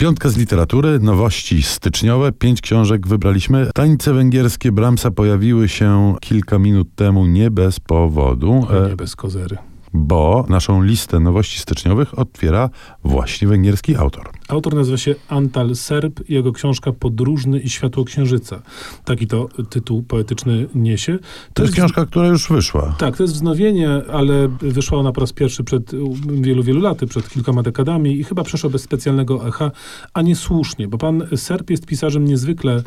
Piątka 0.00 0.28
z 0.28 0.36
literatury, 0.36 0.98
nowości 1.00 1.62
styczniowe, 1.62 2.32
pięć 2.32 2.60
książek 2.60 3.06
wybraliśmy. 3.08 3.70
Tańce 3.74 4.12
węgierskie 4.12 4.72
Bramsa 4.72 5.10
pojawiły 5.10 5.68
się 5.68 6.14
kilka 6.20 6.58
minut 6.58 6.88
temu 6.94 7.26
nie 7.26 7.50
bez 7.50 7.80
powodu, 7.80 8.66
A 8.70 8.74
e, 8.74 8.88
nie 8.88 8.96
bez 8.96 9.16
kozery. 9.16 9.56
bo 9.92 10.46
naszą 10.48 10.82
listę 10.82 11.20
nowości 11.20 11.58
styczniowych 11.58 12.18
otwiera 12.18 12.70
właśnie 13.04 13.48
węgierski 13.48 13.96
autor. 13.96 14.30
Autor 14.48 14.74
nazywa 14.74 14.96
się 14.96 15.14
Antal 15.28 15.76
Serb 15.76 16.30
i 16.30 16.34
jego 16.34 16.52
książka 16.52 16.92
Podróżny 16.92 17.60
i 17.60 17.70
Światło 17.70 18.04
Księżyca. 18.04 18.62
Taki 19.04 19.26
to 19.26 19.48
tytuł 19.70 20.02
poetyczny 20.02 20.66
niesie. 20.74 21.18
To 21.54 21.62
jest 21.62 21.74
książka, 21.74 22.06
która 22.06 22.26
już 22.26 22.48
wyszła. 22.48 22.94
Tak, 22.98 23.16
to 23.16 23.22
jest 23.22 23.34
wznowienie, 23.34 23.90
ale 24.12 24.48
wyszła 24.48 24.98
ona 24.98 25.12
po 25.12 25.20
raz 25.20 25.32
pierwszy 25.32 25.64
przed 25.64 25.92
wielu, 26.30 26.62
wielu 26.62 26.80
laty, 26.80 27.06
przed 27.06 27.28
kilkoma 27.28 27.62
dekadami 27.62 28.20
i 28.20 28.24
chyba 28.24 28.44
przeszła 28.44 28.70
bez 28.70 28.82
specjalnego 28.82 29.48
echa, 29.48 29.70
a 30.14 30.22
nie 30.22 30.36
słusznie, 30.36 30.88
bo 30.88 30.98
pan 30.98 31.26
Serb 31.36 31.70
jest 31.70 31.86
pisarzem 31.86 32.24
niezwykle 32.24 32.82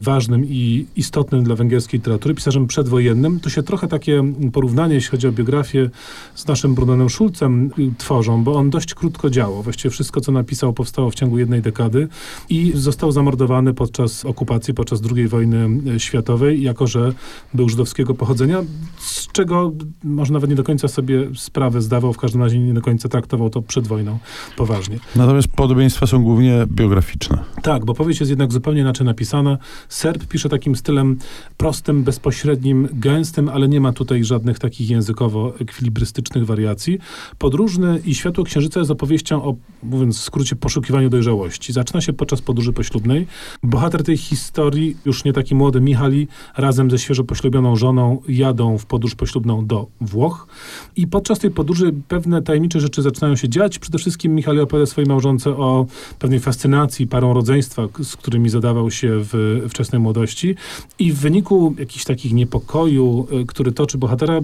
ważnym 0.00 0.44
i 0.44 0.86
istotnym 0.96 1.44
dla 1.44 1.54
węgierskiej 1.54 2.00
literatury, 2.00 2.34
pisarzem 2.34 2.66
przedwojennym. 2.66 3.40
To 3.40 3.50
się 3.50 3.62
trochę 3.62 3.88
takie 3.88 4.22
porównanie, 4.52 4.94
jeśli 4.94 5.10
chodzi 5.10 5.28
o 5.28 5.32
biografię, 5.32 5.90
z 6.34 6.46
naszym 6.46 6.74
Brunonem 6.74 7.10
Schulzem 7.10 7.70
y, 7.78 7.92
tworzą, 7.98 8.44
bo 8.44 8.54
on 8.54 8.70
dość 8.70 8.94
krótko 8.94 9.30
działał. 9.30 9.62
Właściwie 9.62 9.90
wszystko, 9.90 10.20
co 10.20 10.32
napisał, 10.32 10.72
powstało 10.72 11.03
w 11.10 11.14
ciągu 11.14 11.38
jednej 11.38 11.62
dekady 11.62 12.08
i 12.48 12.72
został 12.74 13.12
zamordowany 13.12 13.74
podczas 13.74 14.24
okupacji, 14.24 14.74
podczas 14.74 15.00
II 15.16 15.28
wojny 15.28 15.68
y, 15.94 16.00
światowej, 16.00 16.62
jako 16.62 16.86
że 16.86 17.12
był 17.54 17.68
żydowskiego 17.68 18.14
pochodzenia, 18.14 18.62
z 18.98 19.32
czego 19.32 19.72
może 20.04 20.32
nawet 20.32 20.50
nie 20.50 20.56
do 20.56 20.64
końca 20.64 20.88
sobie 20.88 21.28
sprawę 21.36 21.82
zdawał, 21.82 22.12
w 22.12 22.18
każdym 22.18 22.42
razie 22.42 22.58
nie 22.58 22.74
do 22.74 22.82
końca 22.82 23.08
traktował 23.08 23.50
to 23.50 23.62
przed 23.62 23.86
wojną 23.86 24.18
poważnie. 24.56 24.98
Natomiast 25.16 25.48
podobieństwa 25.48 26.06
są 26.06 26.22
głównie 26.22 26.66
biograficzne. 26.66 27.44
Tak, 27.62 27.84
bo 27.84 27.94
powieść 27.94 28.20
jest 28.20 28.30
jednak 28.30 28.52
zupełnie 28.52 28.80
inaczej 28.80 29.06
napisana. 29.06 29.58
Serb 29.88 30.26
pisze 30.26 30.48
takim 30.48 30.76
stylem 30.76 31.18
prostym, 31.56 32.04
bezpośrednim, 32.04 32.88
gęstym, 32.92 33.48
ale 33.48 33.68
nie 33.68 33.80
ma 33.80 33.92
tutaj 33.92 34.24
żadnych 34.24 34.58
takich 34.58 34.90
językowo-ekwilibrystycznych 34.90 36.46
wariacji. 36.46 36.98
Podróżny 37.38 38.00
i 38.04 38.14
Światło 38.14 38.44
Księżyca 38.44 38.80
jest 38.80 38.90
opowieścią 38.90 39.44
o, 39.44 39.54
mówiąc 39.82 40.18
w 40.18 40.22
skrócie, 40.22 40.56
poszukiwaniu 40.56 40.93
dojrzałości. 41.02 41.72
Zaczyna 41.72 42.00
się 42.00 42.12
podczas 42.12 42.42
podróży 42.42 42.72
poślubnej. 42.72 43.26
Bohater 43.62 44.02
tej 44.02 44.16
historii, 44.16 44.96
już 45.04 45.24
nie 45.24 45.32
taki 45.32 45.54
młody 45.54 45.80
Michali, 45.80 46.28
razem 46.56 46.90
ze 46.90 46.98
świeżo 46.98 47.24
poślubioną 47.24 47.76
żoną 47.76 48.22
jadą 48.28 48.78
w 48.78 48.86
podróż 48.86 49.14
poślubną 49.14 49.66
do 49.66 49.86
Włoch. 50.00 50.46
I 50.96 51.06
podczas 51.06 51.38
tej 51.38 51.50
podróży 51.50 51.94
pewne 52.08 52.42
tajemnicze 52.42 52.80
rzeczy 52.80 53.02
zaczynają 53.02 53.36
się 53.36 53.48
dziać. 53.48 53.78
Przede 53.78 53.98
wszystkim 53.98 54.34
Michali 54.34 54.60
opowiada 54.60 54.86
swojej 54.86 55.08
małżonce 55.08 55.50
o 55.50 55.86
pewnej 56.18 56.40
fascynacji 56.40 57.06
parą 57.06 57.34
rodzeństwa, 57.34 57.82
z 58.02 58.16
którymi 58.16 58.48
zadawał 58.48 58.90
się 58.90 59.08
w 59.12 59.62
wczesnej 59.68 60.00
młodości. 60.00 60.54
I 60.98 61.12
w 61.12 61.18
wyniku 61.18 61.74
jakichś 61.78 62.04
takich 62.04 62.32
niepokoju, 62.32 63.26
y, 63.42 63.46
który 63.46 63.72
toczy 63.72 63.98
bohatera, 63.98 64.40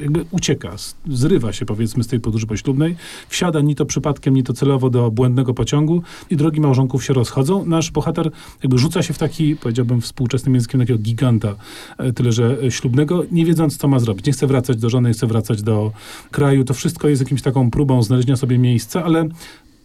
jakby 0.00 0.24
ucieka, 0.30 0.76
zrywa 1.08 1.52
się 1.52 1.66
powiedzmy 1.66 2.04
z 2.04 2.06
tej 2.06 2.20
podróży 2.20 2.46
poślubnej, 2.46 2.96
wsiada 3.28 3.60
ni 3.60 3.74
to 3.74 3.86
przypadkiem, 3.86 4.34
ni 4.34 4.42
to 4.42 4.52
celowo 4.52 4.90
do 4.90 5.10
błędnego 5.10 5.54
pociągu 5.54 5.89
i 6.30 6.36
drogi 6.36 6.60
małżonków 6.60 7.04
się 7.04 7.12
rozchodzą. 7.12 7.64
Nasz 7.66 7.90
bohater 7.90 8.30
jakby 8.62 8.78
rzuca 8.78 9.02
się 9.02 9.14
w 9.14 9.18
taki, 9.18 9.56
powiedziałbym 9.56 10.00
współczesnym 10.00 10.54
językiem, 10.54 10.80
takiego 10.80 10.98
giganta, 10.98 11.54
e, 11.98 12.12
tyle 12.12 12.32
że 12.32 12.56
e, 12.62 12.70
ślubnego, 12.70 13.24
nie 13.30 13.44
wiedząc, 13.44 13.76
co 13.76 13.88
ma 13.88 13.98
zrobić. 13.98 14.26
Nie 14.26 14.32
chce 14.32 14.46
wracać 14.46 14.76
do 14.76 14.90
żony, 14.90 15.08
nie 15.08 15.14
chce 15.14 15.26
wracać 15.26 15.62
do 15.62 15.92
kraju. 16.30 16.64
To 16.64 16.74
wszystko 16.74 17.08
jest 17.08 17.22
jakimś 17.22 17.42
taką 17.42 17.70
próbą 17.70 18.02
znalezienia 18.02 18.36
sobie 18.36 18.58
miejsca, 18.58 19.04
ale 19.04 19.28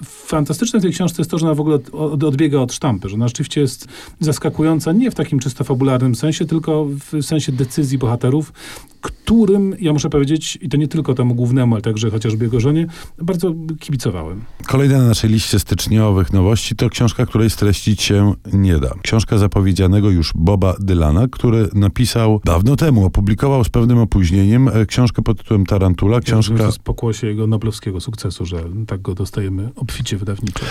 Fantastyczne 0.03 0.79
w 0.79 0.81
tej 0.81 0.91
książce 0.91 1.21
jest 1.21 1.31
to, 1.31 1.37
że 1.37 1.45
ona 1.45 1.55
w 1.55 1.59
ogóle 1.59 1.75
od, 1.75 1.89
od, 1.93 2.23
odbiega 2.23 2.59
od 2.59 2.73
sztampy, 2.73 3.09
że 3.09 3.15
ona 3.15 3.27
rzeczywiście 3.27 3.61
jest 3.61 3.87
zaskakująca 4.19 4.91
nie 4.91 5.11
w 5.11 5.15
takim 5.15 5.39
czysto 5.39 5.63
fabularnym 5.63 6.15
sensie, 6.15 6.45
tylko 6.45 6.85
w 6.85 7.21
sensie 7.21 7.51
decyzji 7.51 7.97
bohaterów, 7.97 8.53
którym, 9.05 9.75
ja 9.79 9.93
muszę 9.93 10.09
powiedzieć, 10.09 10.57
i 10.61 10.69
to 10.69 10.77
nie 10.77 10.87
tylko 10.87 11.13
temu 11.13 11.35
głównemu, 11.35 11.75
ale 11.75 11.81
także 11.81 12.09
chociażby 12.11 12.45
jego 12.45 12.59
żonie, 12.59 12.87
bardzo 13.21 13.53
kibicowałem. 13.79 14.41
Kolejna 14.67 14.97
na 14.97 15.07
naszej 15.07 15.29
liście 15.29 15.59
styczniowych 15.59 16.33
nowości 16.33 16.75
to 16.75 16.89
książka, 16.89 17.25
której 17.25 17.49
streścić 17.49 18.01
się 18.01 18.33
nie 18.53 18.79
da. 18.79 18.89
Książka 19.03 19.37
zapowiedzianego 19.37 20.09
już 20.09 20.31
Boba 20.35 20.75
Dylana, 20.79 21.27
który 21.27 21.69
napisał 21.73 22.41
dawno 22.45 22.75
temu, 22.75 23.05
opublikował 23.05 23.63
z 23.63 23.69
pewnym 23.69 23.97
opóźnieniem 23.97 24.67
e, 24.67 24.85
książkę 24.85 25.21
pod 25.21 25.37
tytułem 25.37 25.65
Tarantula. 25.65 26.19
Książka... 26.21 26.57
To 26.57 26.65
jest 26.65 26.79
pokłosie 26.79 27.27
jego 27.27 27.47
noblowskiego 27.47 27.99
sukcesu, 27.99 28.45
że 28.45 28.63
tak 28.87 29.01
go 29.01 29.15
dostajemy 29.15 29.69
obficie 29.75 30.17
wydawniczo. 30.17 30.65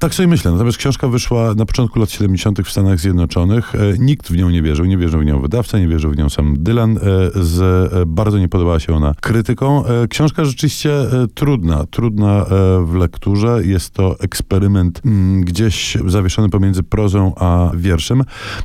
tak 0.00 0.14
sobie 0.14 0.26
myślę, 0.26 0.52
natomiast 0.52 0.78
książka 0.78 1.08
wyszła 1.08 1.54
na 1.54 1.66
początku 1.66 1.98
lat 1.98 2.10
70. 2.10 2.60
w 2.60 2.70
Stanach 2.70 3.00
Zjednoczonych. 3.00 3.74
E, 3.74 3.78
Nikt 3.98 4.28
w 4.28 4.36
nią 4.36 4.50
nie 4.50 4.62
wierzył, 4.62 4.84
nie 4.84 4.98
wierzył 4.98 5.20
w 5.20 5.24
nią 5.24 5.40
wydawca, 5.40 5.78
nie 5.78 5.88
wierzył 5.88 6.10
w 6.10 6.16
nią 6.16 6.28
sam 6.28 6.54
Dylan. 6.58 6.98
E, 6.98 7.00
Z, 7.44 7.58
bardzo 8.06 8.38
nie 8.38 8.48
podobała 8.48 8.80
się 8.80 8.94
ona 8.94 9.14
krytyką. 9.20 9.86
E, 9.86 10.08
Książka 10.08 10.44
rzeczywiście 10.44 11.00
e, 11.00 11.26
trudna, 11.34 11.86
trudna 11.90 12.42
e, 12.42 12.46
w 12.84 12.94
lekturze. 12.94 13.60
Jest 13.64 13.90
to 13.90 14.20
eksperyment 14.20 15.00
mm, 15.04 15.40
gdzieś 15.40 15.96
zawieszony 16.06 16.48
pomiędzy 16.48 16.82
prozą 16.82 17.32
a 17.36 17.70
wierszem. 17.74 18.22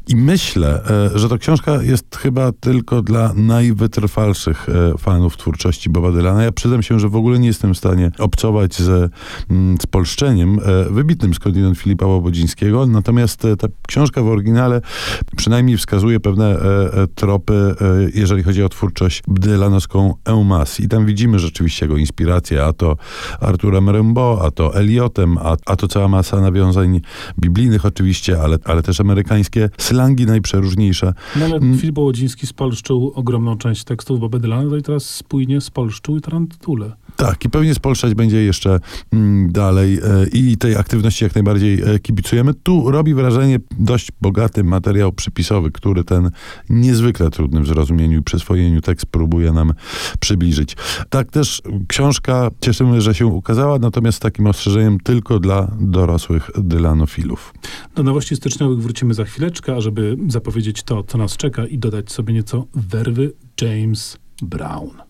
I 0.08 0.16
myślę, 0.16 0.82
e, 1.14 1.20
że 1.20 1.30
to 1.30 1.38
książka 1.38 1.84
jest 1.84 2.16
chyba 2.16 2.52
tylko 2.52 3.02
dla 3.02 3.34
najwytrwalszych 3.34 4.70
e, 4.70 4.98
fanów 4.98 5.38
twórczości 5.38 5.90
Boba 5.90 6.12
Dylana. 6.12 6.44
Ja 6.44 6.52
przyznam 6.52 6.84
się, 6.84 7.00
że 7.00 7.10
w 7.10 7.16
ogóle 7.16 7.40
nie 7.40 7.48
jestem 7.48 7.74
w 7.74 7.78
stanie 7.78 8.12
obcować 8.20 8.76
ze 8.76 9.10
mm, 9.50 9.78
spolszczeniem 9.82 10.60
e, 10.60 10.90
wybitnym 10.90 11.34
skądinąd 11.34 11.78
Filipa 11.78 12.06
Łobodzińskiego, 12.06 12.86
natomiast 12.86 13.46
e, 13.46 13.58
ta 13.58 13.68
książka 13.88 14.24
w 14.24 14.28
oryginale 14.28 14.82
przynajmniej 15.38 15.78
wskazuje 15.78 16.20
pewne 16.20 16.46
e, 16.46 16.94
e, 16.94 17.08
tropy, 17.08 17.54
e, 17.54 17.76
jeżeli 18.14 18.44
chodzi 18.44 18.64
o 18.64 18.70
twórczość 18.70 19.03
dylanowską 19.28 20.14
Eumas. 20.26 20.80
I 20.80 20.88
tam 20.88 21.06
widzimy 21.06 21.40
rzeczywiście 21.40 21.86
jego 21.86 21.98
inspirację, 21.98 22.66
a 22.66 22.74
to 22.74 22.98
Arturem 23.40 23.90
Rimbaud, 23.90 24.42
a 24.42 24.52
to 24.52 24.76
Eliotem, 24.76 25.38
a, 25.38 25.58
a 25.66 25.76
to 25.76 25.88
cała 25.88 26.08
masa 26.08 26.42
nawiązań 26.42 27.02
biblijnych 27.40 27.86
oczywiście, 27.86 28.42
ale, 28.42 28.58
ale 28.66 28.84
też 28.84 29.00
amerykańskie 29.00 29.70
slangi 29.78 30.26
najprzeróżniejsze. 30.26 31.14
No 31.36 31.46
ale 31.46 31.64
Mm. 31.64 31.78
Filip 31.78 31.98
Łodziński 31.98 32.48
spolszczył 32.48 33.12
ogromną 33.16 33.58
część 33.58 33.84
tekstów 33.84 34.20
Boba 34.20 34.40
Dylana, 34.40 34.64
no 34.64 34.78
i 34.78 34.82
teraz 34.82 35.06
spójnie 35.06 35.62
spolszczył 35.62 36.18
i 36.18 36.22
Tarantulę. 36.22 36.92
Tak, 37.16 37.46
i 37.46 37.50
pewnie 37.50 37.76
spolszczać 37.76 38.14
będzie 38.14 38.44
jeszcze 38.44 38.80
mm, 39.14 39.52
dalej 39.52 39.94
e, 39.94 40.28
i 40.34 40.58
tej 40.58 40.76
aktywności 40.76 41.24
jak 41.24 41.36
najbardziej 41.36 41.82
e, 41.82 42.00
kibicujemy. 42.00 42.54
Tu 42.54 42.92
robi 42.92 43.14
wrażenie 43.14 43.60
dość 43.80 44.12
bogaty 44.22 44.64
materiał 44.64 45.12
przypisowy, 45.12 45.72
który 45.72 46.04
ten 46.04 46.32
niezwykle 46.70 47.30
trudny 47.30 47.62
w 47.62 47.68
zrozumieniu 47.68 48.20
i 48.20 48.24
przyswojeniu 48.24 48.82
tekst 48.84 49.06
próbuje 49.06 49.52
nam 49.52 49.74
przybliżyć. 50.20 50.76
Tak 51.10 51.32
też 51.32 51.62
książka, 51.88 52.50
cieszymy, 52.62 53.02
że 53.02 53.16
się 53.16 53.26
ukazała, 53.26 53.80
natomiast 53.80 54.18
z 54.18 54.20
takim 54.20 54.48
ostrzeżeniem 54.48 55.00
tylko 55.00 55.40
dla 55.40 55.72
dorosłych 55.80 56.52
dylanofilów. 56.58 57.54
Do 57.96 58.04
nowości 58.04 58.36
styczniowych 58.36 58.80
wrócimy 58.80 59.14
za 59.14 59.26
chwileczkę, 59.26 59.76
a 59.76 59.82
żeby 59.82 60.18
zapowiedzieć 60.28 60.84
to, 60.84 61.04
co 61.04 61.18
nas 61.18 61.38
czeka 61.38 61.66
i 61.66 61.78
dodać 61.78 62.12
sobie 62.12 62.34
nieco 62.34 62.66
werwy 62.74 63.34
James 63.62 64.18
Brown. 64.42 65.04